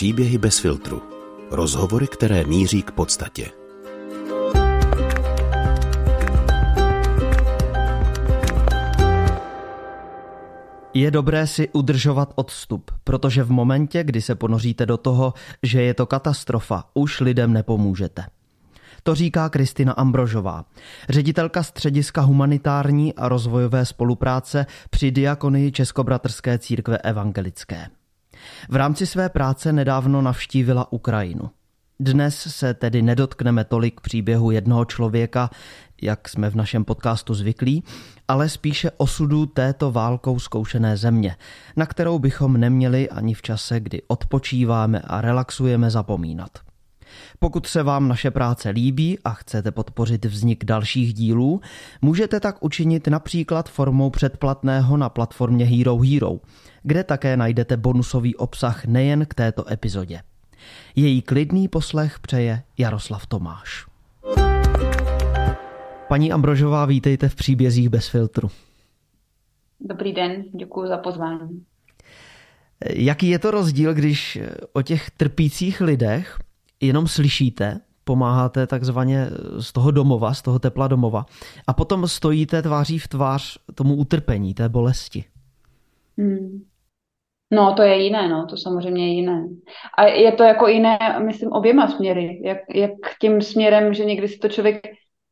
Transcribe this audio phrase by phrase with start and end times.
[0.00, 1.02] Příběhy bez filtru.
[1.50, 3.50] Rozhovory, které míří k podstatě.
[10.94, 15.94] Je dobré si udržovat odstup, protože v momentě, kdy se ponoříte do toho, že je
[15.94, 18.24] to katastrofa, už lidem nepomůžete.
[19.02, 20.64] To říká Kristina Ambrožová,
[21.08, 27.86] ředitelka střediska humanitární a rozvojové spolupráce při diakonii Českobratrské církve evangelické.
[28.68, 31.50] V rámci své práce nedávno navštívila Ukrajinu.
[32.00, 35.50] Dnes se tedy nedotkneme tolik příběhu jednoho člověka,
[36.02, 37.84] jak jsme v našem podcastu zvyklí,
[38.28, 41.36] ale spíše osudu této válkou zkoušené země,
[41.76, 46.50] na kterou bychom neměli ani v čase, kdy odpočíváme a relaxujeme zapomínat.
[47.38, 51.60] Pokud se vám naše práce líbí a chcete podpořit vznik dalších dílů,
[52.02, 56.36] můžete tak učinit například formou předplatného na platformě Hero Hero,
[56.82, 60.22] kde také najdete bonusový obsah nejen k této epizodě.
[60.96, 63.86] Její klidný poslech přeje Jaroslav Tomáš.
[66.08, 68.50] Paní Ambrožová, vítejte v příbězích bez filtru.
[69.80, 71.64] Dobrý den, děkuji za pozvání.
[72.90, 74.38] Jaký je to rozdíl, když
[74.72, 76.38] o těch trpících lidech
[76.80, 79.26] jenom slyšíte, pomáháte takzvaně
[79.58, 81.26] z toho domova, z toho tepla domova
[81.66, 85.24] a potom stojíte tváří v tvář tomu utrpení, té bolesti?
[86.18, 86.62] Hmm.
[87.52, 89.44] No, to je jiné, no, to samozřejmě je jiné.
[89.98, 92.40] A je to jako jiné, myslím, oběma směry.
[92.44, 94.86] Jak, jak tím směrem, že někdy si to člověk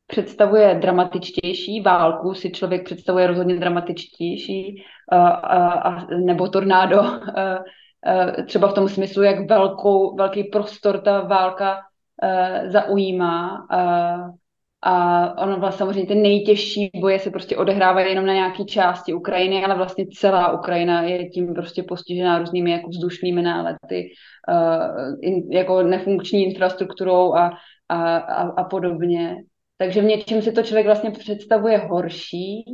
[0.07, 8.69] představuje dramatičtější, válku si člověk představuje rozhodně dramatičtější, uh, uh, nebo tornádo, uh, uh, třeba
[8.69, 11.79] v tom smyslu, jak velkou, velký prostor ta válka
[12.23, 13.67] uh, zaujímá.
[13.73, 14.35] Uh,
[14.83, 19.65] a ono vlastně samozřejmě ty nejtěžší boje se prostě odehrávají jenom na nějaké části Ukrajiny,
[19.65, 24.11] ale vlastně celá Ukrajina je tím prostě postižená různými jako vzdušnými nálety,
[24.49, 27.51] uh, in, jako nefunkční infrastrukturou a,
[27.89, 29.37] a, a, a podobně.
[29.79, 32.65] Takže v něčem si to člověk vlastně představuje horší,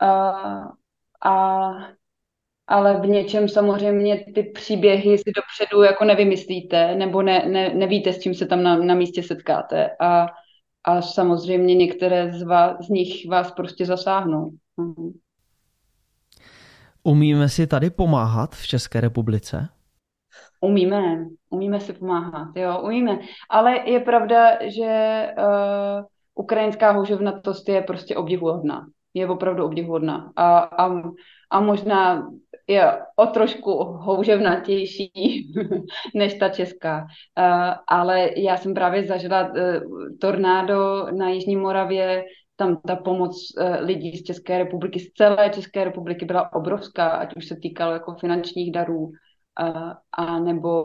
[0.00, 0.32] a,
[1.24, 1.70] a,
[2.66, 8.20] ale v něčem samozřejmě ty příběhy si dopředu jako nevymyslíte, nebo ne, ne, nevíte, s
[8.20, 9.90] čím se tam na, na místě setkáte.
[10.00, 10.26] A,
[10.88, 14.50] a samozřejmě některé z, vás, z nich vás prostě zasáhnou.
[14.76, 15.12] Mhm.
[17.02, 19.68] Umíme si tady pomáhat v České republice?
[20.60, 23.18] Umíme, umíme si pomáhat, jo, umíme.
[23.50, 26.04] Ale je pravda, že uh,
[26.34, 28.86] ukrajinská houževnatost je prostě obdivuhodná.
[29.14, 30.32] Je opravdu obdivuhodná.
[30.36, 31.02] A, a,
[31.50, 32.28] a možná
[32.68, 35.12] je o trošku houževnatější
[36.14, 37.00] než ta česká.
[37.00, 39.56] Uh, ale já jsem právě zažila uh,
[40.20, 42.24] tornádo na Jižní Moravě,
[42.56, 47.36] tam ta pomoc uh, lidí z České republiky, z celé České republiky byla obrovská, ať
[47.36, 50.84] už se týkalo jako finančních darů, uh, a nebo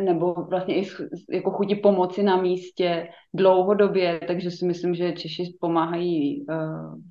[0.00, 0.88] nebo vlastně i
[1.32, 6.46] jako chutí pomoci na místě dlouhodobě, takže si myslím, že Češi pomáhají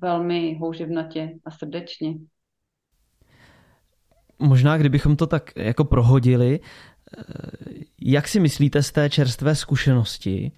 [0.02, 2.14] velmi houževnatě a srdečně.
[4.38, 6.60] Možná, kdybychom to tak jako prohodili,
[8.00, 10.52] jak si myslíte z té čerstvé zkušenosti,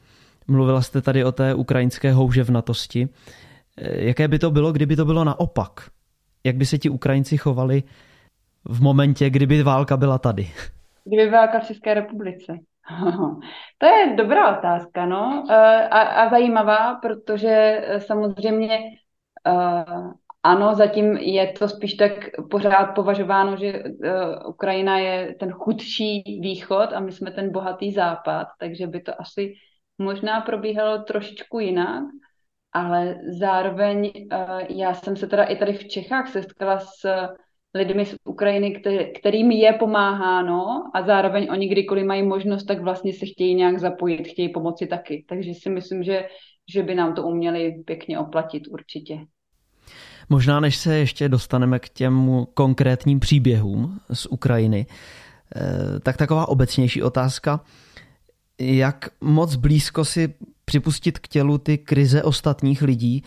[0.49, 3.09] mluvila jste tady o té ukrajinské houževnatosti,
[3.81, 5.91] jaké by to bylo, kdyby to bylo naopak?
[6.45, 7.83] Jak by se ti Ukrajinci chovali
[8.65, 10.51] v momentě, kdyby válka byla tady?
[11.05, 12.53] Kdyby válka v České republice.
[13.79, 15.45] to je dobrá otázka, no.
[15.51, 18.79] Eh, a, a zajímavá, protože eh, samozřejmě
[20.43, 22.13] ano, zatím je to spíš tak
[22.51, 23.91] pořád považováno, že uh,
[24.49, 29.55] Ukrajina je ten chudší východ a my jsme ten bohatý západ, takže by to asi
[29.99, 32.05] možná probíhalo trošičku jinak,
[32.73, 37.29] ale zároveň uh, já jsem se teda i tady v Čechách setkala s
[37.75, 43.13] lidmi z Ukrajiny, který, kterým je pomáháno a zároveň oni kdykoliv mají možnost, tak vlastně
[43.13, 45.25] se chtějí nějak zapojit, chtějí pomoci taky.
[45.29, 46.29] Takže si myslím, že,
[46.73, 49.19] že by nám to uměli pěkně oplatit určitě.
[50.31, 54.87] Možná než se ještě dostaneme k těm konkrétním příběhům z Ukrajiny,
[55.57, 57.61] eh, tak taková obecnější otázka.
[58.61, 60.35] Jak moc blízko si
[60.65, 63.25] připustit k tělu ty krize ostatních lidí,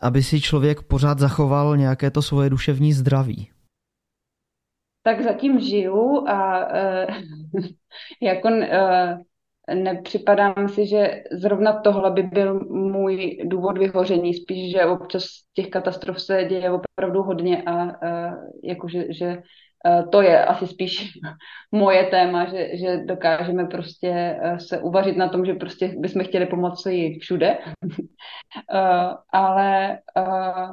[0.00, 3.48] aby si člověk pořád zachoval nějaké to svoje duševní zdraví?
[5.08, 6.66] tak zatím žiju a
[7.58, 7.64] uh,
[8.22, 8.64] jako uh,
[9.74, 15.24] nepřipadám si, že zrovna tohle by byl můj důvod vyhoření, spíš, že občas
[15.54, 18.34] těch katastrof se děje opravdu hodně a uh,
[18.64, 19.42] jakože, že
[19.86, 21.12] uh, to je asi spíš
[21.72, 26.46] moje téma, že, že dokážeme prostě uh, se uvařit na tom, že prostě bychom chtěli
[26.46, 27.58] pomoci všude,
[28.72, 30.72] uh, ale uh,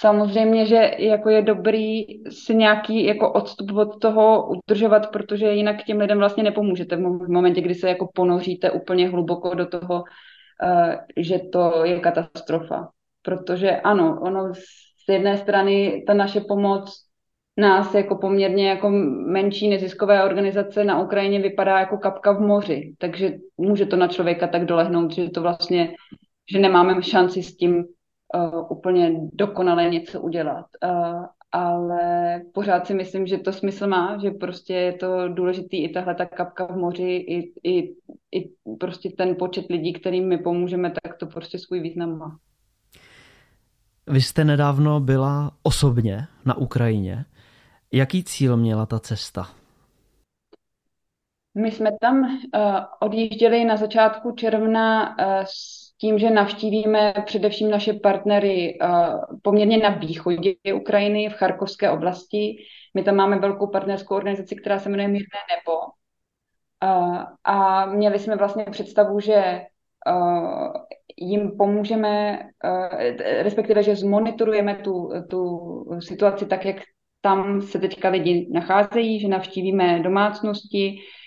[0.00, 5.98] samozřejmě, že jako je dobrý si nějaký jako odstup od toho udržovat, protože jinak těm
[5.98, 11.38] lidem vlastně nepomůžete v momentě, kdy se jako ponoříte úplně hluboko do toho, uh, že
[11.52, 12.88] to je katastrofa.
[13.22, 17.06] Protože ano, ono z jedné strany ta naše pomoc
[17.56, 18.90] nás jako poměrně jako
[19.26, 24.46] menší neziskové organizace na Ukrajině vypadá jako kapka v moři, takže může to na člověka
[24.46, 25.94] tak dolehnout, že to vlastně,
[26.52, 27.84] že nemáme šanci s tím
[28.34, 30.66] uh, úplně dokonale něco udělat.
[30.84, 35.88] Uh, ale pořád si myslím, že to smysl má, že prostě je to důležitý i
[35.88, 37.94] tahle ta kapka v moři, i, i,
[38.32, 38.50] i
[38.80, 42.38] prostě ten počet lidí, kterým my pomůžeme, tak to prostě svůj význam má.
[44.06, 47.24] Vy jste nedávno byla osobně na Ukrajině.
[47.92, 49.46] Jaký cíl měla ta cesta?
[51.54, 52.30] My jsme tam uh,
[53.00, 59.88] odjížděli na začátku června uh, s tím, že navštívíme především naše partnery uh, poměrně na
[59.88, 62.56] východě Ukrajiny, v Charkovské oblasti.
[62.94, 65.78] My tam máme velkou partnerskou organizaci, která se jmenuje Mírné nebo.
[66.84, 69.60] Uh, a měli jsme vlastně představu, že
[70.12, 70.72] uh,
[71.16, 72.38] jim pomůžeme,
[73.40, 75.60] respektive, že zmonitorujeme tu, tu
[76.00, 76.76] situaci tak, jak
[77.20, 81.19] tam se teďka lidi nacházejí, že navštívíme domácnosti, eh,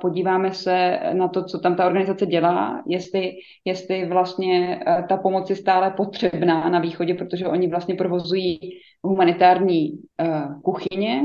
[0.00, 3.32] podíváme se na to, co tam ta organizace dělá, jestli,
[3.64, 8.58] jestli vlastně eh, ta pomoc je stále potřebná na východě, protože oni vlastně provozují
[9.02, 11.22] humanitární eh, kuchyně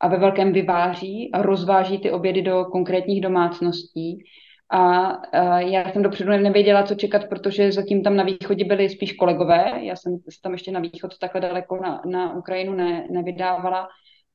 [0.00, 4.24] a ve velkém vyváží a rozváží ty obědy do konkrétních domácností
[4.70, 5.12] a
[5.58, 9.84] já jsem dopředu nevěděla, co čekat, protože zatím tam na východě byli spíš kolegové.
[9.84, 13.88] Já jsem se tam ještě na východ takhle daleko na, na Ukrajinu ne, nevydávala.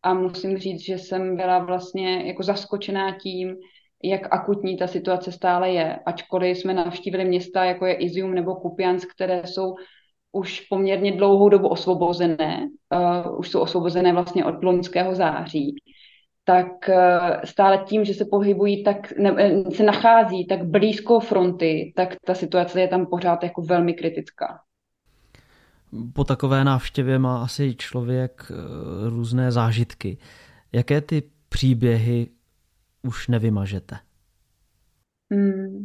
[0.03, 3.55] A musím říct, že jsem byla vlastně jako zaskočená tím,
[4.03, 5.99] jak akutní ta situace stále je.
[6.05, 9.75] Ačkoliv jsme navštívili města, jako je Izium nebo Kupiansk, které jsou
[10.31, 12.69] už poměrně dlouhou dobu osvobozené.
[12.95, 15.75] Uh, už jsou osvobozené vlastně od loňského září
[16.45, 21.93] tak eh, stále tím, že se pohybují, tak ne, eh, se nachází tak blízko fronty,
[21.95, 24.59] tak ta situace je tam pořád jako velmi kritická.
[26.13, 30.17] Po takové návštěvě má asi člověk eh, různé zážitky.
[30.71, 32.29] Jaké ty příběhy
[33.03, 33.95] už nevymažete?
[35.31, 35.83] Hmm.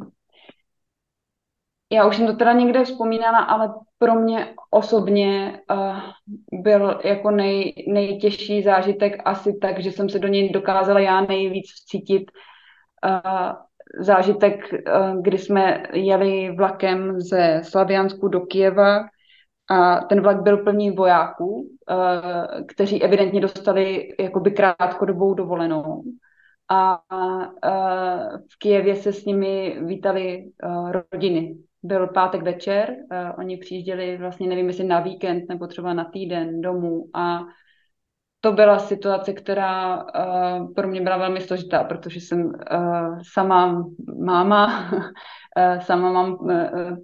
[1.92, 7.84] Já už jsem to teda někde vzpomínala, ale pro mě osobně uh, byl jako nej,
[7.88, 12.30] nejtěžší zážitek asi tak, že jsem se do něj dokázala já nejvíc vcítit.
[13.04, 13.52] Uh,
[14.04, 19.04] zážitek, uh, kdy jsme jeli vlakem ze Slaviansku do Kijeva
[19.70, 21.66] a ten vlak byl plný vojáků, uh,
[22.66, 26.02] kteří evidentně dostali jakoby krátkodobou dovolenou.
[26.70, 32.96] A uh, v Kijevě se s nimi vítali uh, rodiny byl pátek večer,
[33.38, 37.40] oni přijížděli vlastně, nevím, jestli na víkend nebo třeba na týden domů a
[38.40, 43.84] to byla situace, která uh, pro mě byla velmi složitá, protože jsem uh, sama
[44.24, 46.50] máma, uh, sama mám uh,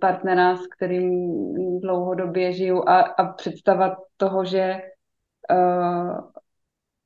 [0.00, 1.34] partnera, s kterým
[1.80, 4.76] dlouhodobě žiju a, a představa toho, že
[5.52, 6.18] uh,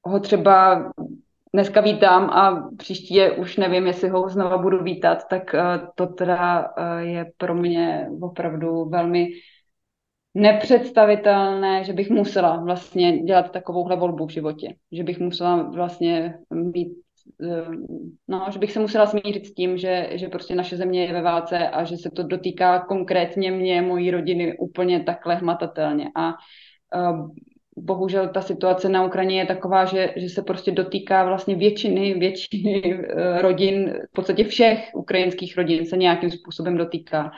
[0.05, 0.85] ho třeba
[1.55, 6.07] dneska vítám a příští je už nevím, jestli ho znova budu vítat, tak uh, to
[6.07, 9.29] teda uh, je pro mě opravdu velmi
[10.39, 14.75] nepředstavitelné, že bych musela vlastně dělat takovouhle volbu v životě.
[14.93, 16.89] Že bych musela vlastně mít
[17.39, 17.75] uh,
[18.29, 21.23] no, že bych se musela smířit s tím, že, že prostě naše země je ve
[21.23, 26.11] válce a že se to dotýká konkrétně mě, mojí rodiny úplně takhle hmatatelně.
[26.15, 26.35] A
[26.95, 27.29] uh,
[27.81, 32.83] bohužel ta situace na Ukrajině je taková, že, že se prostě dotýká vlastně většiny, většiny
[32.95, 37.31] eh, rodin, v podstatě všech ukrajinských rodin se nějakým způsobem dotýká.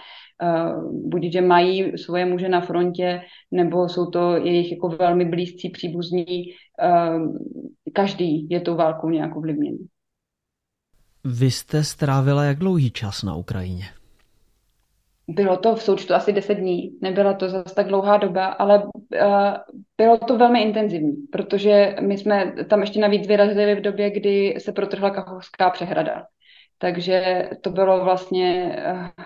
[0.43, 3.21] Eh, buď, že mají svoje muže na frontě,
[3.51, 6.27] nebo jsou to jejich jako velmi blízcí příbuzní.
[6.83, 7.19] Eh,
[7.93, 9.79] každý je tou válkou nějak ovlivněný.
[11.25, 13.85] Vy jste strávila jak dlouhý čas na Ukrajině?
[15.29, 18.91] Bylo to v součtu asi 10 dní, nebyla to zase tak dlouhá doba, ale uh,
[19.97, 24.73] bylo to velmi intenzivní, protože my jsme tam ještě navíc vyrazili v době, kdy se
[24.73, 26.27] protrhla Kachovská přehrada.
[26.79, 29.25] Takže to bylo vlastně uh,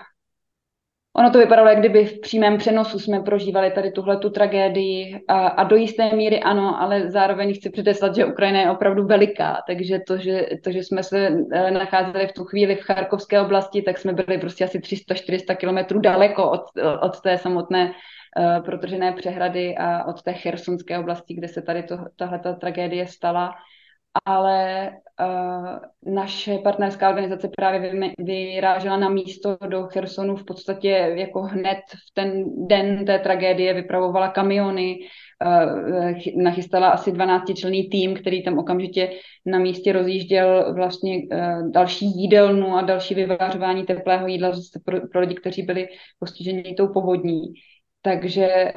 [1.17, 5.47] Ono to vypadalo, jak kdyby v přímém přenosu jsme prožívali tady tuhle tu tragédii a,
[5.47, 9.99] a do jisté míry ano, ale zároveň chci předeslat, že Ukrajina je opravdu veliká, takže
[10.07, 13.97] to, že, to, že jsme se eh, nacházeli v tu chvíli v Charkovské oblasti, tak
[13.97, 16.61] jsme byli prostě asi 300-400 kilometrů daleko od,
[17.01, 21.97] od té samotné uh, protržené přehrady a od té chersonské oblasti, kde se tady to,
[22.15, 23.55] tahle ta tragédie stala.
[24.25, 24.89] Ale
[25.21, 32.13] uh, naše partnerská organizace právě vyrážela na místo do Chersonu v podstatě jako hned v
[32.13, 34.97] ten den té tragédie, vypravovala kamiony,
[35.45, 39.09] uh, nachystala asi 12-členný tým, který tam okamžitě
[39.45, 44.51] na místě rozjížděl vlastně uh, další jídelnu a další vyvářování teplého jídla
[44.85, 45.87] pro, pro lidi, kteří byli
[46.19, 47.41] postiženi tou povodní.
[48.01, 48.73] Takže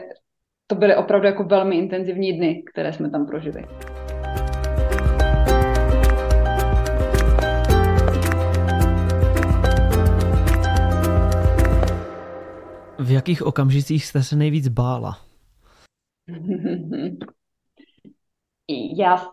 [0.66, 3.64] to byly opravdu jako velmi intenzivní dny, které jsme tam prožili.
[13.28, 15.18] Jakých okamžicích jste se nejvíc bála?
[18.96, 19.26] Já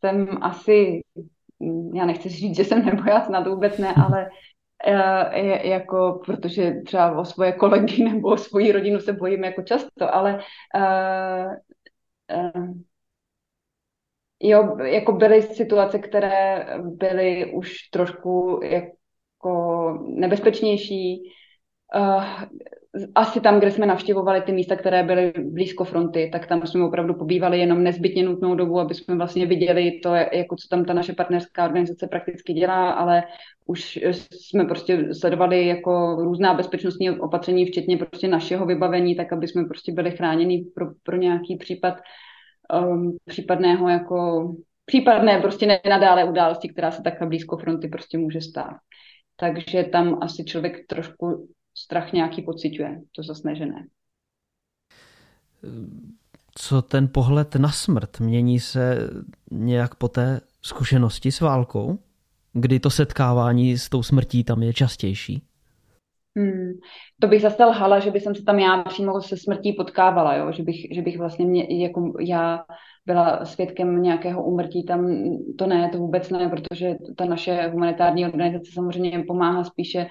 [0.00, 1.02] jsem asi,
[1.94, 4.28] já nechci říct, že jsem nebojacná, to vůbec ne, ale
[4.86, 5.32] uh,
[5.70, 10.40] jako, protože třeba o svoje kolegy nebo o svoji rodinu se bojím jako často, ale
[10.76, 11.52] uh,
[12.54, 12.74] uh,
[14.40, 21.22] jo, jako byly situace, které byly už trošku jako nebezpečnější,
[21.96, 22.42] Uh,
[23.14, 27.14] asi tam, kde jsme navštěvovali ty místa, které byly blízko fronty, tak tam jsme opravdu
[27.14, 31.12] pobývali jenom nezbytně nutnou dobu, aby jsme vlastně viděli to, jako co tam ta naše
[31.12, 33.22] partnerská organizace prakticky dělá, ale
[33.66, 33.98] už
[34.30, 39.92] jsme prostě sledovali jako různá bezpečnostní opatření, včetně prostě našeho vybavení, tak aby jsme prostě
[39.92, 41.94] byli chráněni pro, pro nějaký případ
[42.84, 44.48] um, případného jako
[44.84, 48.76] případné prostě nenadále události, která se takhle blízko fronty prostě může stát.
[49.36, 51.48] Takže tam asi člověk trošku
[51.84, 53.00] strach nějaký pociťuje.
[53.16, 53.86] To zase ne, že ne.
[56.54, 58.20] Co ten pohled na smrt?
[58.20, 59.10] Mění se
[59.50, 61.98] nějak po té zkušenosti s válkou?
[62.52, 65.42] Kdy to setkávání s tou smrtí tam je častější?
[66.36, 66.72] Hmm.
[67.20, 70.52] To bych zase lhala, že bych se tam já přímo se smrtí potkávala, jo?
[70.52, 72.64] Že, bych, že bych vlastně mě, jako já
[73.06, 75.06] byla svědkem nějakého úmrtí, tam
[75.58, 80.06] to ne, to vůbec ne, protože ta naše humanitární organizace samozřejmě pomáhá spíše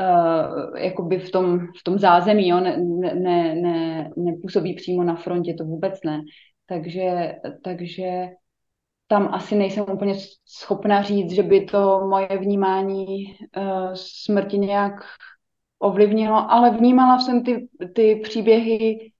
[0.00, 2.76] uh, jakoby v tom, v tom zázemí, jo, ne,
[3.14, 6.20] ne, ne, nepůsobí přímo na frontě, to vůbec ne.
[6.66, 7.34] Takže,
[7.64, 8.28] takže
[9.06, 13.06] tam asi nejsem úplně schopna říct, že by to moje vnímání
[13.56, 14.94] uh, smrti nějak
[15.78, 19.11] ovlivnilo, ale vnímala jsem ty, ty příběhy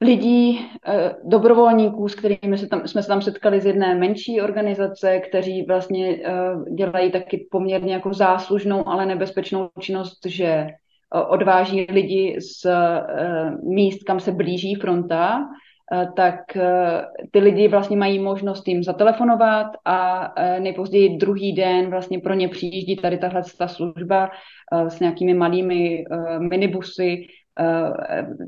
[0.00, 5.18] lidí, eh, dobrovolníků, s kterými se tam, jsme se tam setkali z jedné menší organizace,
[5.18, 6.32] kteří vlastně eh,
[6.74, 10.70] dělají taky poměrně jako záslužnou, ale nebezpečnou činnost, že eh,
[11.28, 12.66] odváží lidi z
[13.62, 15.48] míst, kam se blíží fronta,
[16.16, 16.40] tak
[17.30, 22.96] ty lidi vlastně mají možnost jim zatelefonovat a nejpozději druhý den vlastně pro ně přijíždí
[22.96, 24.30] tady tahle ta služba
[24.88, 26.04] s nějakými malými
[26.38, 27.26] minibusy,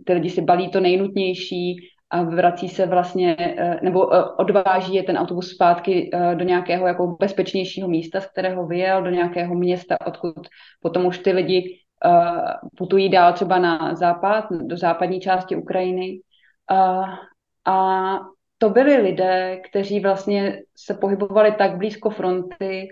[0.06, 1.76] ty lidi si balí to nejnutnější
[2.10, 7.16] a vrací se vlastně, eh, nebo eh, odváží je ten autobus zpátky do nějakého jako
[7.20, 10.34] bezpečnějšího místa, z kterého vyjel, do nějakého města, odkud
[10.80, 11.76] potom už ty lidi
[12.76, 16.20] putují dál třeba na západ, do západní části Ukrajiny.
[17.66, 18.18] A
[18.58, 22.88] to byli lidé, kteří vlastně se pohybovali tak blízko fronty,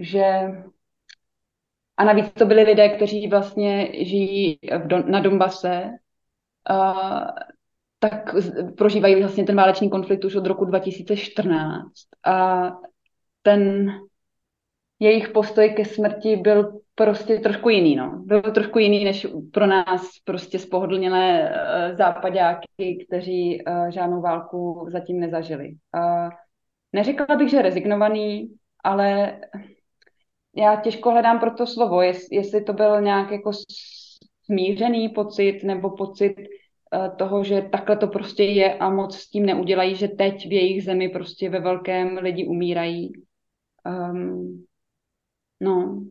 [0.00, 0.50] že
[1.96, 5.90] a navíc to byli lidé, kteří vlastně žijí v Don- na Donbase,
[6.70, 7.30] uh,
[7.98, 8.34] tak
[8.76, 11.92] prožívají vlastně ten válečný konflikt už od roku 2014.
[12.24, 12.70] A
[13.42, 13.90] ten
[14.98, 18.22] jejich postoj ke smrti byl prostě trošku jiný, no.
[18.24, 25.20] Byl trošku jiný než pro nás prostě spohodlněné uh, západáky, kteří uh, žádnou válku zatím
[25.20, 25.68] nezažili.
[25.68, 26.30] Uh,
[26.92, 29.38] neřekla bych, že rezignovaný, ale
[30.56, 33.52] já těžko hledám pro to slovo, jest, jestli to byl nějak jako
[34.44, 39.46] smířený pocit nebo pocit uh, toho, že takhle to prostě je a moc s tím
[39.46, 43.12] neudělají, že teď v jejich zemi prostě ve velkém lidi umírají.
[43.86, 44.64] Um,
[45.60, 46.02] no,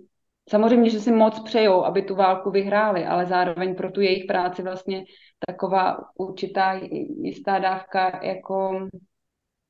[0.50, 4.62] samozřejmě, že si moc přejou, aby tu válku vyhráli, ale zároveň pro tu jejich práci
[4.64, 5.06] vlastně
[5.48, 6.74] taková určitá
[7.22, 8.88] jistá dávka jako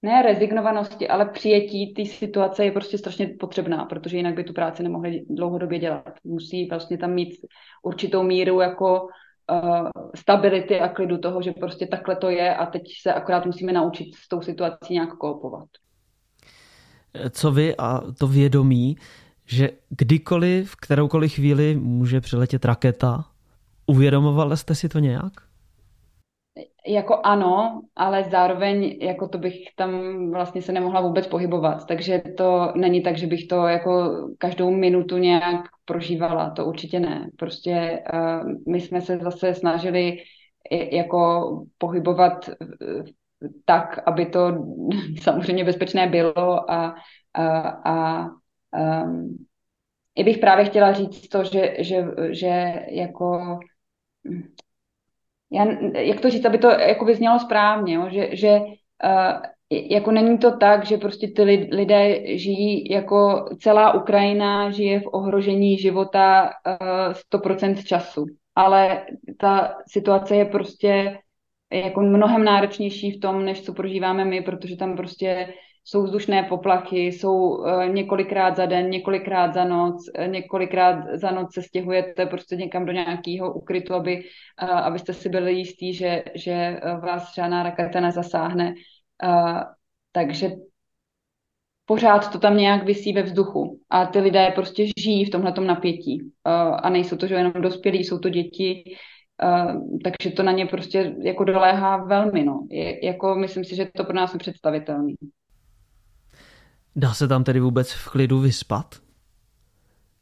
[0.05, 4.83] ne rezignovanosti, ale přijetí té situace je prostě strašně potřebná, protože jinak by tu práci
[4.83, 6.09] nemohli dlouhodobě dělat.
[6.23, 7.35] Musí vlastně tam mít
[7.83, 12.81] určitou míru jako uh, stability a klidu toho, že prostě takhle to je a teď
[13.01, 15.67] se akorát musíme naučit s tou situací nějak koopovat.
[17.29, 18.97] Co vy a to vědomí,
[19.45, 23.25] že kdykoliv, v kteroukoliv chvíli může přiletět raketa,
[23.85, 25.33] uvědomovali jste si to nějak?
[26.87, 29.91] Jako ano, ale zároveň jako to bych tam
[30.31, 35.17] vlastně se nemohla vůbec pohybovat, takže to není tak, že bych to jako každou minutu
[35.17, 37.29] nějak prožívala, to určitě ne.
[37.37, 40.17] Prostě uh, my jsme se zase snažili
[40.91, 42.49] jako pohybovat
[43.65, 44.51] tak, aby to
[45.21, 46.95] samozřejmě bezpečné bylo a,
[47.33, 48.25] a, a
[49.03, 49.45] um,
[50.15, 53.59] i bych právě chtěla říct to, že, že, že jako
[55.55, 55.65] já,
[55.99, 58.07] jak to říct, aby to jako vyznělo správně, jo?
[58.09, 64.71] že, že uh, jako není to tak, že prostě ty lidé žijí jako celá Ukrajina
[64.71, 66.43] žije v ohrožení života
[67.33, 68.25] uh, 100% času.
[68.55, 69.05] Ale
[69.37, 71.19] ta situace je prostě
[71.73, 75.53] jako mnohem náročnější v tom, než co prožíváme my, protože tam prostě
[75.85, 81.53] jsou vzdušné poplachy, jsou uh, několikrát za den, několikrát za noc, uh, několikrát za noc
[81.53, 84.23] se stěhujete prostě někam do nějakého ukrytu, aby,
[84.63, 88.73] uh, abyste si byli jistí, že, že vás žádná raketa nezasáhne.
[90.11, 90.51] Takže
[91.85, 96.31] pořád to tam nějak vysí ve vzduchu a ty lidé prostě žijí v tomhletom napětí
[96.83, 98.83] a nejsou to že jenom dospělí, jsou to děti,
[99.43, 102.67] uh, takže to na ně prostě jako doléhá velmi, no.
[102.71, 105.15] Je, jako myslím si, že to pro nás nepředstavitelný.
[106.95, 108.95] Dá se tam tedy vůbec v klidu vyspat?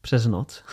[0.02, 0.64] Přes noc?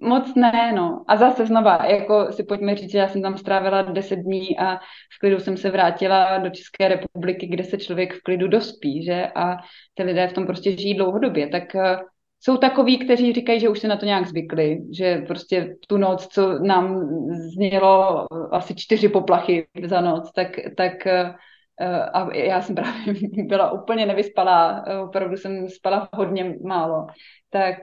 [0.00, 1.04] Moc ne, no.
[1.08, 4.76] A zase znova, jako si pojďme říct, že já jsem tam strávila deset dní a
[5.16, 9.26] v klidu jsem se vrátila do České republiky, kde se člověk v klidu dospí, že?
[9.34, 9.56] A
[9.94, 11.48] ty lidé v tom prostě žijí dlouhodobě.
[11.48, 11.82] Tak uh,
[12.40, 16.26] jsou takoví, kteří říkají, že už se na to nějak zvykli, že prostě tu noc,
[16.26, 17.08] co nám
[17.54, 21.34] znělo asi čtyři poplachy za noc, tak, tak uh,
[22.12, 27.06] a já jsem právě byla úplně nevyspalá, opravdu jsem spala hodně málo,
[27.50, 27.78] tak,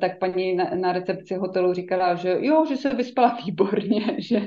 [0.00, 4.40] tak paní na, na recepci hotelu říkala, že jo, že se vyspala výborně, že,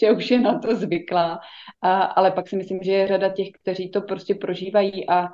[0.00, 1.40] že už je na to zvyklá,
[1.82, 5.28] a, ale pak si myslím, že je řada těch, kteří to prostě prožívají a,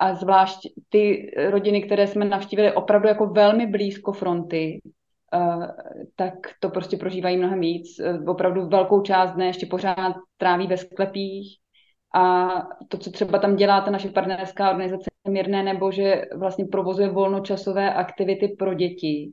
[0.00, 4.80] a zvlášť ty rodiny, které jsme navštívili opravdu jako velmi blízko fronty,
[5.34, 5.66] Uh,
[6.16, 8.00] tak to prostě prožívají mnohem víc.
[8.00, 11.58] Uh, opravdu velkou část dne ještě pořád tráví ve sklepích,
[12.14, 12.48] a
[12.88, 17.94] to, co třeba tam dělá ta naše partnerská organizace Mírné nebo, že vlastně provozuje volnočasové
[17.94, 19.32] aktivity pro děti.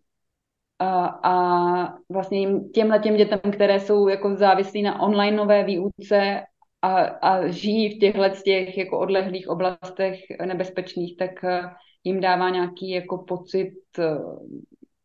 [0.79, 6.41] A, a vlastně jim, těmhle těm dětem, které jsou jako závislí na online nové výuce
[6.82, 11.62] a, a žijí v těchhle těch jako odlehlých oblastech nebezpečných, tak eh,
[12.04, 14.17] jim dává nějaký jako pocit eh,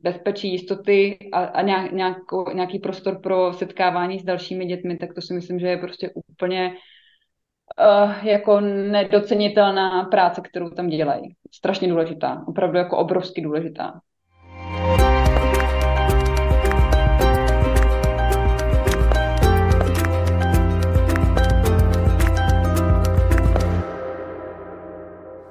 [0.01, 5.21] bezpečí, jistoty a, a nějak, nějakou, nějaký prostor pro setkávání s dalšími dětmi, tak to
[5.21, 6.75] si myslím, že je prostě úplně
[7.79, 11.35] uh, jako nedocenitelná práce, kterou tam dělají.
[11.55, 14.01] Strašně důležitá, opravdu jako obrovsky důležitá.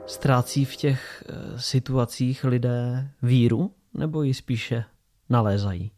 [0.05, 4.83] Ztrácí v těch eh, situacích lidé víru, nebo ji spíše
[5.29, 5.91] nalézají?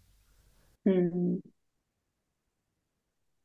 [0.85, 1.50] Hmm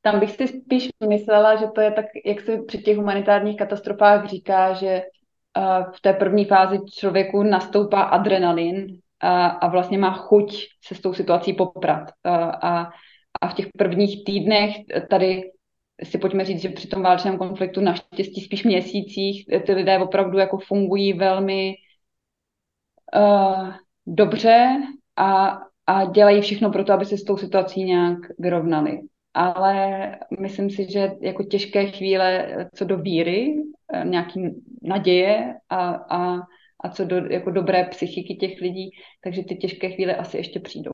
[0.07, 4.29] tam bych si spíš myslela, že to je tak, jak se při těch humanitárních katastrofách
[4.29, 8.87] říká, že uh, v té první fázi člověku nastoupá adrenalin
[9.21, 12.03] a, a vlastně má chuť se s tou situací poprat.
[12.03, 12.91] Uh, a,
[13.41, 14.77] a v těch prvních týdnech
[15.11, 15.51] tady
[16.03, 20.59] si pojďme říct, že při tom válečném konfliktu naštěstí spíš měsících ty lidé opravdu jako
[20.59, 21.75] fungují velmi
[23.17, 23.71] uh,
[24.07, 24.77] dobře
[25.17, 29.01] a, a dělají všechno pro to, aby se s tou situací nějak vyrovnali
[29.37, 33.55] ale myslím si, že jako těžké chvíle co do víry,
[33.93, 34.41] eh, nějaký
[34.83, 36.37] naděje a, a,
[36.85, 38.91] a co do jako dobré psychiky těch lidí,
[39.25, 40.93] takže ty těžké chvíle asi ještě přijdou,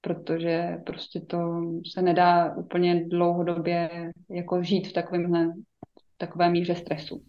[0.00, 1.38] protože prostě to
[1.92, 7.22] se nedá úplně dlouhodobě jako žít v takovémhle, v takové míře stresu.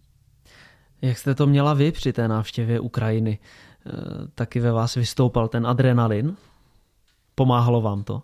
[1.02, 3.38] Jak jste to měla vy při té návštěvě Ukrajiny?
[3.86, 3.90] Eh,
[4.34, 6.36] taky ve vás vystoupal ten adrenalin?
[7.34, 8.22] Pomáhalo vám to?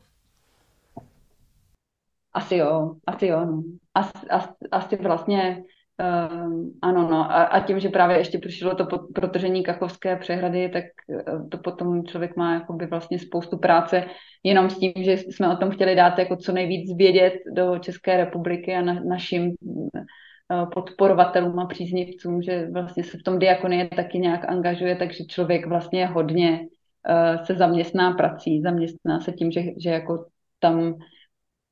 [2.35, 3.63] Asi jo, asi jo, no.
[3.95, 5.63] Asi, asi, asi vlastně
[6.03, 7.17] um, ano, no.
[7.17, 12.07] A, a tím, že právě ještě přišlo to protržení Kachovské přehrady, tak uh, to potom
[12.07, 14.05] člověk má jakoby vlastně spoustu práce
[14.43, 18.17] jenom s tím, že jsme o tom chtěli dát jako co nejvíc vědět do České
[18.17, 24.19] republiky a na, našim uh, podporovatelům a příznivcům, že vlastně se v tom diakonie taky
[24.19, 29.91] nějak angažuje, takže člověk vlastně hodně uh, se zaměstná prací, zaměstná se tím, že, že
[29.91, 30.27] jako
[30.61, 30.95] tam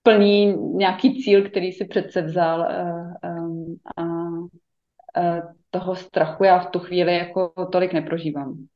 [0.03, 3.31] plní nějaký cíl, který si přece vzal eh,
[3.97, 4.05] a
[5.17, 8.67] eh, toho strachu já v tu chvíli jako tolik neprožívám.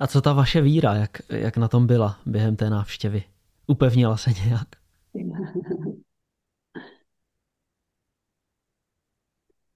[0.00, 3.22] A co ta vaše víra, jak, jak na tom byla během té návštěvy?
[3.66, 4.68] Upevnila se nějak?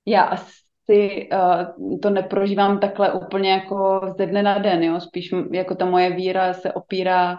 [0.07, 5.01] Já asi uh, to neprožívám takhle úplně jako ze dne na den, jo?
[5.01, 7.39] spíš jako ta moje víra se opírá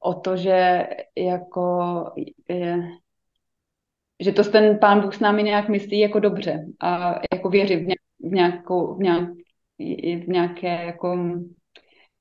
[0.00, 2.04] o to, že jako
[2.48, 2.78] je,
[4.20, 7.86] že to ten pán Bůh s námi nějak myslí jako dobře a jako věří v,
[7.86, 9.28] nějak, v, nějakou, v, nějak,
[10.24, 11.18] v nějaké jako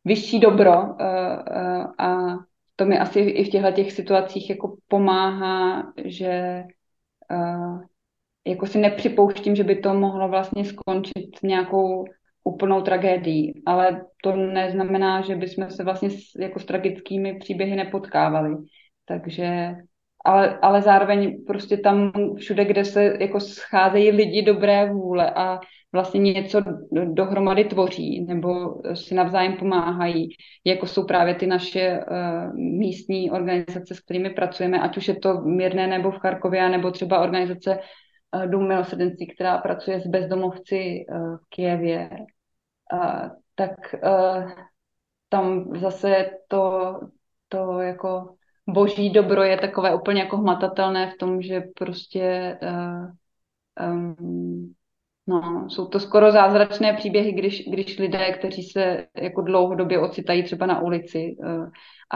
[0.06, 2.38] vyšší dobro uh, uh, a
[2.76, 6.64] to mi asi i v těchto těch situacích jako pomáhá, že
[7.32, 7.82] uh,
[8.48, 12.06] jako si nepřipouštím, že by to mohlo vlastně skončit nějakou
[12.48, 18.56] úplnou tragédií, ale to neznamená, že bychom se vlastně s, jako s tragickými příběhy nepotkávali.
[19.06, 19.76] Takže,
[20.26, 25.60] ale, ale zároveň prostě tam všude, kde se jako scházejí lidi dobré vůle a
[25.92, 26.62] vlastně něco
[27.14, 30.30] dohromady tvoří nebo si navzájem pomáhají,
[30.66, 35.42] jako jsou právě ty naše uh, místní organizace, s kterými pracujeme, ať už je to
[35.42, 37.80] Mírné nebo v Charkově, nebo třeba organizace
[38.36, 42.10] uh, Dům milosrdenství, která pracuje s bezdomovci uh, v Kijevě,
[42.94, 44.52] uh, tak uh,
[45.30, 46.94] tam zase to,
[47.48, 48.36] to jako
[48.70, 52.58] boží dobro je takové úplně jako hmatatelné v tom, že prostě
[53.80, 54.76] um,
[55.30, 60.66] No, jsou to skoro zázračné příběhy, když, když lidé, kteří se jako dlouhodobě ocitají třeba
[60.66, 61.70] na ulici uh,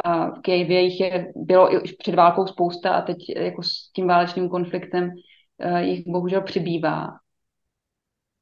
[0.04, 4.08] a v Kijevě jich je, bylo i před válkou spousta a teď jako s tím
[4.08, 5.10] válečným konfliktem
[5.66, 7.08] uh, jich bohužel přibývá.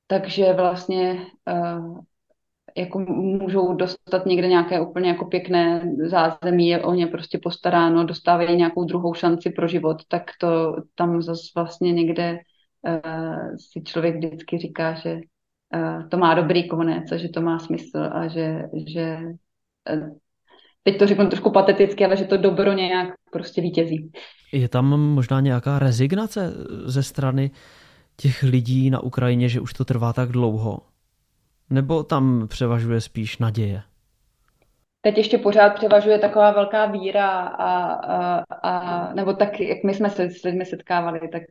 [0.07, 1.25] Takže vlastně
[2.77, 8.57] jako můžou dostat někde nějaké úplně jako pěkné zázemí, je o ně prostě postaráno, dostávají
[8.57, 12.37] nějakou druhou šanci pro život, tak to tam zase vlastně někde
[12.87, 15.19] uh, si člověk vždycky říká, že
[15.75, 19.17] uh, to má dobrý konec a že to má smysl a že, že
[19.93, 20.09] uh,
[20.83, 24.11] teď to řeknu trošku pateticky, ale že to dobro nějak prostě vítězí.
[24.51, 26.53] Je tam možná nějaká rezignace
[26.85, 27.51] ze strany
[28.17, 30.79] těch lidí na Ukrajině, že už to trvá tak dlouho?
[31.69, 33.81] Nebo tam převažuje spíš naděje?
[35.01, 40.09] Teď ještě pořád převažuje taková velká víra a, a, a nebo tak, jak my jsme
[40.09, 41.43] se s lidmi setkávali, tak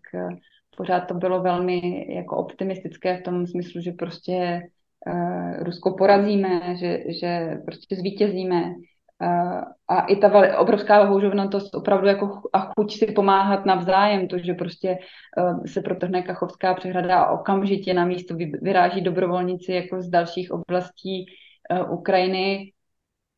[0.77, 4.63] pořád to bylo velmi jako optimistické v tom smyslu, že prostě
[5.07, 8.75] uh, Rusko porazíme, že, že prostě zvítězíme.
[9.89, 14.99] A i ta obrovská houžovnatost opravdu jako a chuť si pomáhat navzájem, to, že prostě
[15.39, 21.27] uh, se protrhne Kachovská přehrada a okamžitě na místo vyráží dobrovolníci jako z dalších oblastí
[21.71, 22.73] uh, Ukrajiny,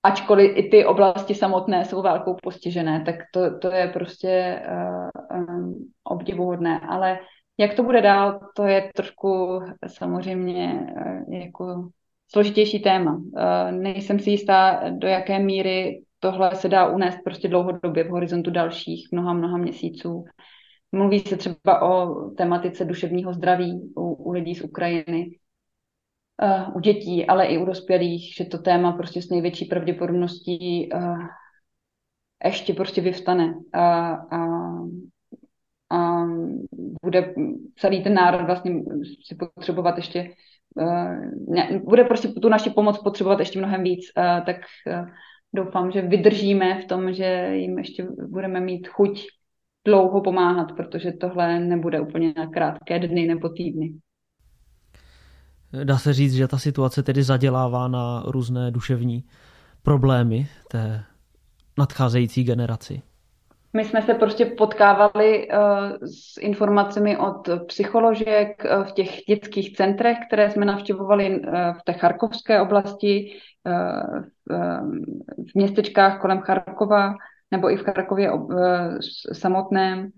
[0.02, 5.92] ačkoliv i ty oblasti samotné jsou válkou postižené, tak to, to je prostě uh, um,
[6.04, 6.80] obdivuhodné.
[6.88, 7.18] Ale
[7.58, 11.88] jak to bude dál, to je trošku samozřejmě uh, jako
[12.32, 13.14] složitější téma.
[13.14, 18.50] Uh, nejsem si jistá, do jaké míry tohle se dá unést prostě dlouhodobě v horizontu
[18.50, 20.24] dalších mnoha, mnoha měsíců.
[20.92, 25.38] Mluví se třeba o tematice duševního zdraví u, u lidí z Ukrajiny,
[26.42, 31.18] uh, u dětí, ale i u dospělých, že to téma prostě s největší pravděpodobností uh,
[32.44, 34.38] ještě prostě vyvstane a, a,
[35.90, 36.26] a
[37.02, 37.34] bude
[37.76, 38.82] celý ten národ vlastně
[39.26, 40.34] si potřebovat ještě
[41.48, 45.08] ne, bude prostě tu naši pomoc potřebovat ještě mnohem víc, uh, tak uh,
[45.54, 49.26] doufám, že vydržíme v tom, že jim ještě budeme mít chuť
[49.84, 53.92] dlouho pomáhat, protože tohle nebude úplně na krátké dny nebo týdny.
[55.84, 59.24] Dá se říct, že ta situace tedy zadělává na různé duševní
[59.82, 61.04] problémy té
[61.78, 63.02] nadcházející generaci.
[63.72, 65.58] My jsme se prostě potkávali uh,
[66.06, 71.92] s informacemi od psycholožek uh, v těch dětských centrech, které jsme navštěvovali uh, v té
[71.92, 73.32] charkovské oblasti,
[75.44, 77.14] v, městečkách kolem Charkova
[77.50, 78.30] nebo i v Charkově
[79.32, 80.10] samotném.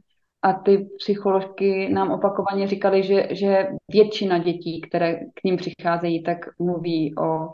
[0.42, 6.38] A ty psycholožky nám opakovaně říkali, že, že většina dětí, které k ním přicházejí, tak
[6.58, 7.48] mluví o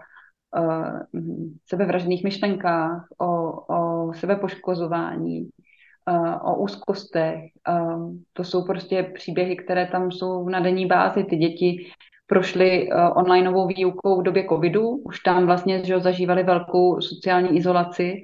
[1.66, 5.48] sebevražných myšlenkách, o, o sebepoškozování,
[6.42, 7.40] o úzkostech.
[7.68, 11.24] Uh, to jsou prostě příběhy, které tam jsou na denní bázi.
[11.24, 11.90] Ty děti
[12.26, 18.20] prošly uh, onlineovou výukou v době covidu, už tam vlastně že zažívali velkou sociální izolaci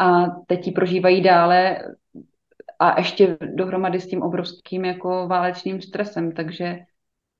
[0.00, 1.78] a teď ji prožívají dále
[2.78, 6.78] a ještě dohromady s tím obrovským jako válečným stresem, takže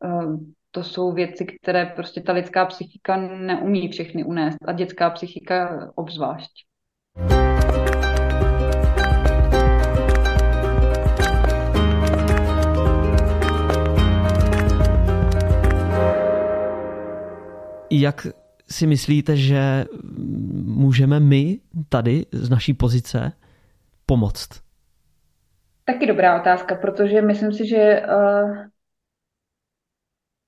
[0.05, 0.37] uh,
[0.70, 6.53] to jsou věci, které prostě ta lidská psychika neumí všechny unést a dětská psychika obzvlášť.
[18.00, 18.26] Jak
[18.70, 19.85] si myslíte, že
[20.64, 23.33] můžeme my tady z naší pozice
[24.07, 24.48] pomoct?
[25.85, 28.57] Taky dobrá otázka, protože myslím si, že uh,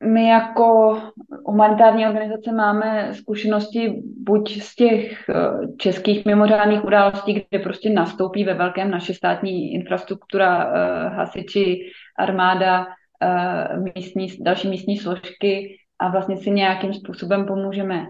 [0.04, 0.98] my jako
[1.44, 5.34] humanitární organizace máme zkušenosti buď z těch eh,
[5.78, 11.80] českých mimořádných událostí, kde prostě nastoupí ve velkém naše státní infrastruktura, eh, hasiči,
[12.18, 12.86] armáda,
[13.22, 18.06] eh, místní, další místní složky a vlastně si nějakým způsobem pomůžeme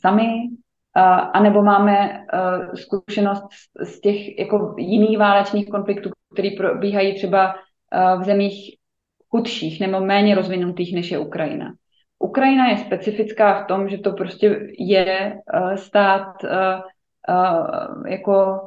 [0.00, 0.32] sami,
[1.32, 2.24] a nebo máme
[2.74, 3.48] zkušenost
[3.82, 7.54] z těch jako jiných válečných konfliktů, které probíhají třeba
[8.18, 8.76] v zemích
[9.30, 11.72] chudších nebo méně rozvinutých, než je Ukrajina.
[12.18, 16.50] Ukrajina je specifická v tom, že to prostě je uh, stát uh,
[17.28, 18.60] uh, jako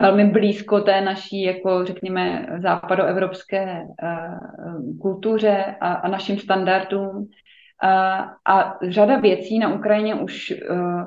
[0.00, 7.16] velmi blízko té naší, jako řekněme, západoevropské uh, kultuře a, a našim standardům.
[7.16, 7.28] Uh,
[8.46, 11.02] a řada věcí na Ukrajině už uh,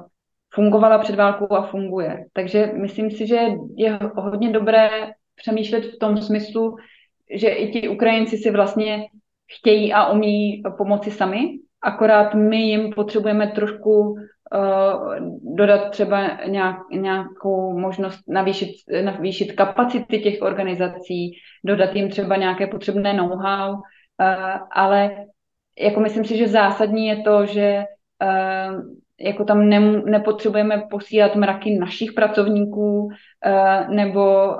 [0.53, 2.25] fungovala před válkou a funguje.
[2.33, 3.39] Takže myslím si, že
[3.75, 4.89] je hodně dobré
[5.35, 6.75] přemýšlet v tom smyslu,
[7.35, 9.05] že i ti Ukrajinci si vlastně
[9.59, 11.49] chtějí a umí pomoci sami,
[11.81, 14.15] akorát my jim potřebujeme trošku
[15.55, 18.69] dodat třeba nějak, nějakou možnost navýšit,
[19.03, 21.31] navýšit kapacity těch organizací,
[21.65, 23.79] dodat jim třeba nějaké potřebné know-how, uh,
[24.71, 25.11] ale
[25.79, 27.83] jako myslím si, že zásadní je to, že
[28.23, 28.81] uh,
[29.19, 33.09] jako tam ne, nepotřebujeme posílat mraky našich pracovníků
[33.89, 34.55] nebo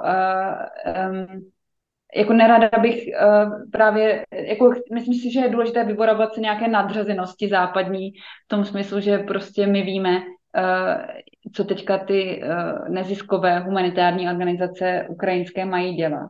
[2.17, 7.49] jako nerada bych uh, právě, jako myslím si, že je důležité vyborovat se nějaké nadřazenosti
[7.49, 8.11] západní,
[8.45, 10.23] v tom smyslu, že prostě my víme, uh,
[11.53, 16.29] co teďka ty uh, neziskové humanitární organizace ukrajinské mají dělat.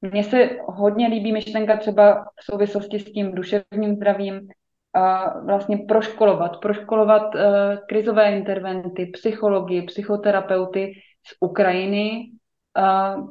[0.00, 6.60] Mně se hodně líbí myšlenka třeba v souvislosti s tím duševním zdravím, uh, vlastně proškolovat,
[6.60, 7.40] proškolovat uh,
[7.88, 10.92] krizové interventy, psychologii, psychoterapeuty
[11.26, 12.30] z Ukrajiny,
[12.78, 13.28] uh,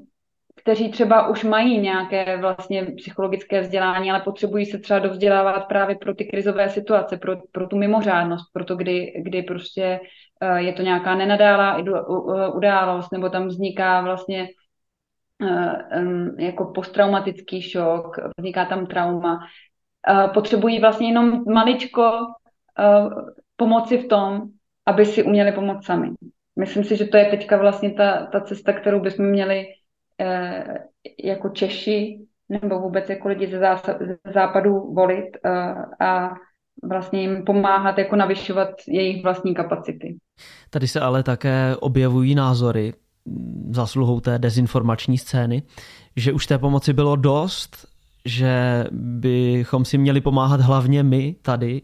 [0.62, 6.16] kteří třeba už mají nějaké vlastně psychologické vzdělání, ale potřebují se třeba dovzdělávat právě pro
[6.16, 10.00] ty krizové situace, pro, pro tu mimořádnost, pro to, kdy, kdy prostě
[10.42, 11.78] eh, je to nějaká nenadálá
[12.54, 14.48] událost, nebo tam vzniká vlastně
[15.42, 19.40] eh, jako posttraumatický šok, vzniká tam trauma.
[20.10, 22.12] Eh, potřebují vlastně jenom maličko
[23.56, 24.42] pomoci v tom,
[24.86, 26.10] aby si uměli pomoct sami.
[26.56, 29.66] Myslím si, že to je teďka vlastně ta, ta cesta, kterou bychom měli
[31.24, 33.60] jako Češi nebo vůbec jako lidi ze,
[34.34, 35.50] západu volit eh,
[36.06, 36.34] a
[36.84, 40.18] vlastně jim pomáhat jako navyšovat jejich vlastní kapacity.
[40.70, 42.94] Tady se ale také objevují názory
[43.72, 45.64] zasluhou té dezinformační scény,
[46.16, 47.88] že už té pomoci bylo dost,
[48.26, 51.82] že bychom si měli pomáhat hlavně my tady,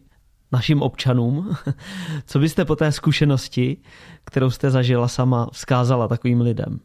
[0.52, 1.56] našim občanům.
[2.26, 3.78] Co byste po té zkušenosti,
[4.24, 6.80] kterou jste zažila sama, vzkázala takovým lidem?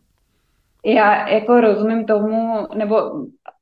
[0.84, 2.96] Já jako rozumím tomu, nebo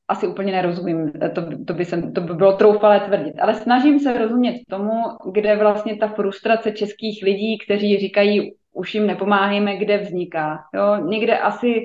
[0.07, 4.17] asi úplně nerozumím, to, to, by, se, to by bylo troufalé tvrdit, ale snažím se
[4.17, 4.93] rozumět tomu,
[5.31, 10.59] kde vlastně ta frustrace českých lidí, kteří říkají, už jim nepomáháme, kde vzniká.
[10.73, 11.05] Jo?
[11.05, 11.83] Někde asi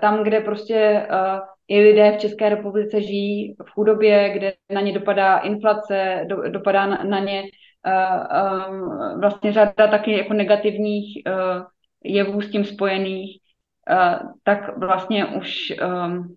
[0.00, 4.92] tam, kde prostě uh, i lidé v České republice žijí v chudobě, kde na ně
[4.92, 11.62] dopadá inflace, do, dopadá na, na ně uh, um, vlastně řada taky jako negativních uh,
[12.04, 13.43] jevů s tím spojených.
[13.90, 15.72] Eh, tak vlastně už
[16.06, 16.34] um,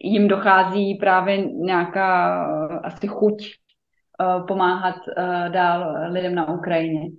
[0.00, 3.34] jim dochází právě nějaká uh, asi chuť
[4.20, 4.94] uh, pomáhat
[5.48, 7.10] dál lidem na Ukrajině.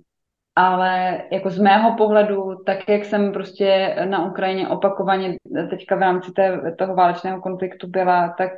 [0.56, 5.36] Ale jako z mého pohledu, tak jak jsem prostě na Ukrajině opakovaně
[5.70, 8.50] teďka v rámci té, toho válečného konfliktu byla, tak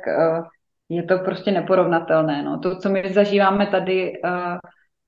[0.89, 2.43] je to prostě neporovnatelné.
[2.43, 2.59] No.
[2.59, 4.13] To, co my zažíváme tady,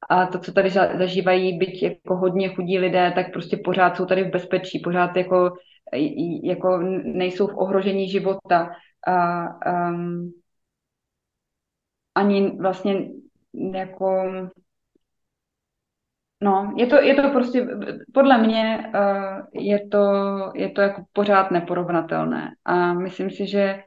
[0.10, 4.24] a to, co tady zažívají, byť jako hodně chudí lidé, tak prostě pořád jsou tady
[4.24, 5.58] v bezpečí, pořád jako,
[6.44, 8.70] jako nejsou v ohrožení života.
[9.08, 9.48] A,
[9.90, 10.32] um,
[12.16, 13.10] ani vlastně
[13.74, 14.24] jako
[16.42, 17.68] No, je to, je to prostě,
[18.14, 20.04] podle mě uh, je, to,
[20.56, 22.56] je to jako pořád neporovnatelné.
[22.66, 23.84] A myslím si, že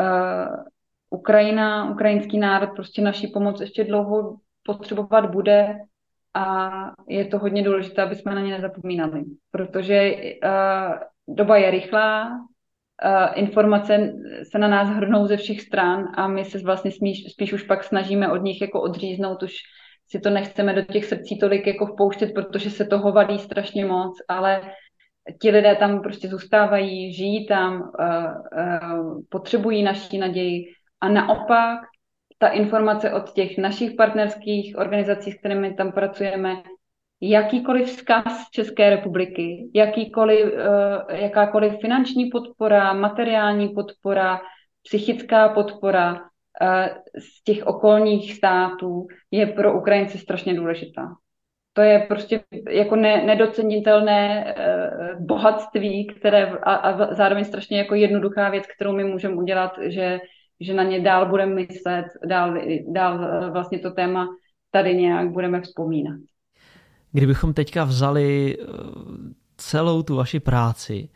[0.00, 0.64] uh,
[1.10, 4.36] Ukrajina, ukrajinský národ prostě naší pomoc ještě dlouho
[4.68, 5.78] potřebovat bude
[6.34, 6.70] a
[7.08, 10.12] je to hodně důležité, aby jsme na ně nezapomínali, protože
[10.44, 14.12] uh, doba je rychlá, uh, informace
[14.50, 17.84] se na nás hrnou ze všech stran a my se vlastně spíš, spíš už pak
[17.84, 19.54] snažíme od nich jako odříznout, už
[20.10, 24.16] si to nechceme do těch srdcí tolik jako vpouštět, protože se toho valí strašně moc,
[24.28, 24.60] ale
[25.42, 30.64] ti lidé tam prostě zůstávají, žijí tam, uh, uh, potřebují naší naději.
[31.00, 31.78] A naopak
[32.38, 36.62] ta informace od těch našich partnerských organizací, s kterými tam pracujeme,
[37.20, 44.40] jakýkoliv vzkaz České republiky, jakýkoliv, uh, jakákoliv finanční podpora, materiální podpora,
[44.82, 46.28] psychická podpora,
[47.18, 51.08] z těch okolních států je pro Ukrajince strašně důležitá.
[51.72, 58.50] To je prostě jako ne, nedocenitelné uh, bohatství, které a, a zároveň strašně jako jednoduchá
[58.50, 60.20] věc, kterou my můžeme udělat, že,
[60.60, 62.54] že na ně dál budeme myslet, dál,
[62.92, 63.18] dál
[63.52, 64.28] vlastně to téma
[64.70, 66.20] tady nějak budeme vzpomínat.
[67.12, 68.56] Kdybychom teďka vzali
[69.56, 71.08] celou tu vaši práci,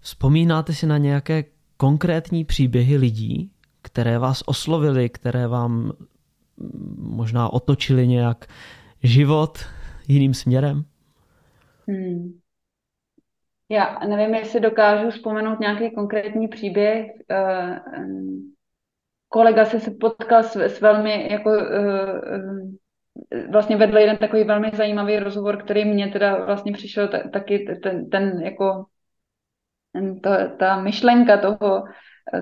[0.00, 1.44] vzpomínáte si na nějaké
[1.76, 3.50] konkrétní příběhy lidí,
[3.82, 5.92] které vás oslovili, které vám
[6.98, 8.46] možná otočili nějak
[9.02, 9.58] život
[10.08, 10.84] jiným směrem?
[11.88, 12.38] Hmm.
[13.68, 17.06] Já nevím, jestli dokážu vzpomenout nějaký konkrétní příběh.
[17.30, 17.80] Eh,
[19.34, 22.20] kolega se potkal s, s velmi jako eh,
[23.34, 28.10] eh, vlastně vedl jeden takový velmi zajímavý rozhovor, který mě teda vlastně přišel taky ten,
[28.10, 28.84] ten jako
[30.22, 31.84] to, ta myšlenka toho,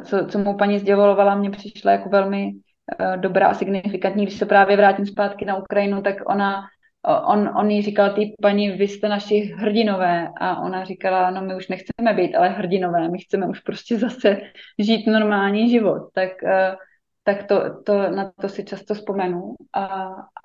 [0.05, 4.25] co, co mu paní sdělovala, mě přišla jako velmi uh, dobrá a signifikantní.
[4.25, 6.63] Když se právě vrátím zpátky na Ukrajinu, tak ona,
[7.05, 10.29] on, on jí říkal, ty paní, vy jste naši hrdinové.
[10.41, 14.41] A ona říkala, no my už nechceme být, ale hrdinové, my chceme už prostě zase
[14.79, 16.11] žít normální život.
[16.15, 16.77] Tak, uh,
[17.25, 19.55] tak to, to, na to si často vzpomenu.
[19.73, 19.85] A,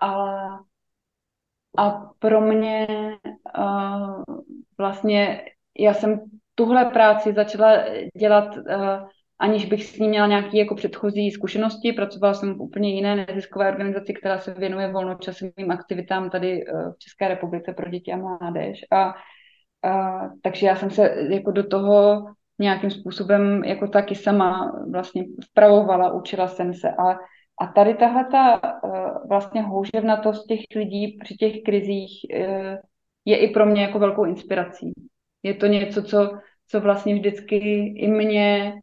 [0.02, 0.12] a,
[1.78, 2.88] a pro mě
[3.58, 4.24] uh,
[4.78, 5.42] vlastně,
[5.80, 6.20] já jsem
[6.56, 7.84] tuhle práci začala
[8.20, 8.64] dělat, uh,
[9.40, 11.94] aniž bych s ní měla nějaké jako předchozí zkušenosti.
[11.94, 16.98] Pracovala jsem v úplně jiné neziskové organizaci, která se věnuje volnočasovým aktivitám tady uh, v
[16.98, 18.80] České republice pro děti a mládež.
[18.92, 19.14] A,
[19.86, 22.26] uh, takže já jsem se jako do toho
[22.60, 26.90] nějakým způsobem jako taky sama vlastně vpravovala, učila jsem se.
[26.90, 27.12] A,
[27.62, 32.76] a tady tahle ta uh, vlastně houževnatost těch lidí při těch krizích uh,
[33.26, 34.92] je i pro mě jako velkou inspirací.
[35.44, 36.32] Je to něco, co,
[36.68, 37.58] co vlastně vždycky
[37.98, 38.74] i mě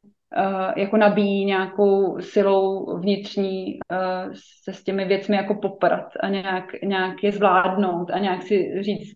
[0.76, 7.22] jako nabíjí nějakou silou vnitřní uh, se s těmi věcmi jako poprat a nějak, nějak
[7.22, 9.14] je zvládnout a nějak si říct,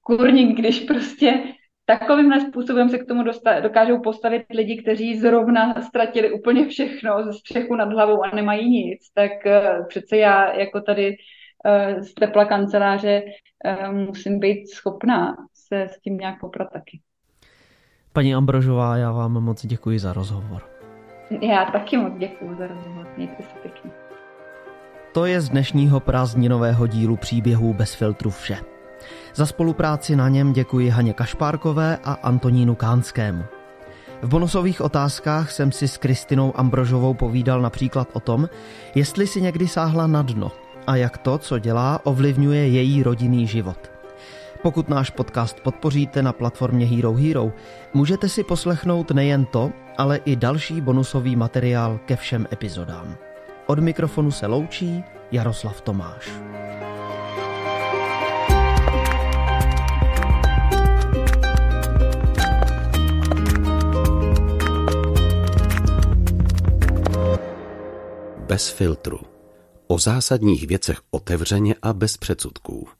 [0.00, 1.42] kurník, když prostě
[1.84, 7.32] takovýmhle způsobem se k tomu dosta- dokážou postavit lidi, kteří zrovna ztratili úplně všechno ze
[7.32, 11.16] střechu nad hlavou a nemají nic, tak uh, přece já jako tady
[12.00, 13.22] z tepla kanceláře
[13.90, 17.00] musím být schopná se s tím nějak poprat taky.
[18.12, 20.62] Paní Ambrožová, já vám moc děkuji za rozhovor.
[21.42, 23.06] Já taky moc děkuji za rozhovor.
[23.16, 23.90] Mějte se pěkně.
[25.12, 28.58] To je z dnešního prázdninového dílu příběhů bez filtru vše.
[29.34, 33.44] Za spolupráci na něm děkuji Haně Kašpárkové a Antonínu Kánskému.
[34.22, 38.48] V bonusových otázkách jsem si s Kristinou Ambrožovou povídal například o tom,
[38.94, 40.52] jestli si někdy sáhla na dno
[40.86, 43.89] a jak to, co dělá, ovlivňuje její rodinný život.
[44.62, 47.52] Pokud náš podcast podpoříte na platformě Hero Hero,
[47.94, 53.16] můžete si poslechnout nejen to, ale i další bonusový materiál ke všem epizodám.
[53.66, 56.30] Od mikrofonu se loučí Jaroslav Tomáš.
[68.38, 69.18] Bez filtru.
[69.86, 72.99] O zásadních věcech otevřeně a bez předsudků.